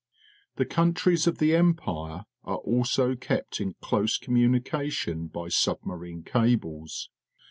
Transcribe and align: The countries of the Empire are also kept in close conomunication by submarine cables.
The 0.55 0.65
countries 0.65 1.27
of 1.27 1.37
the 1.37 1.55
Empire 1.55 2.25
are 2.43 2.57
also 2.57 3.15
kept 3.15 3.61
in 3.61 3.75
close 3.81 4.17
conomunication 4.17 5.27
by 5.31 5.49
submarine 5.49 6.23
cables. 6.23 7.11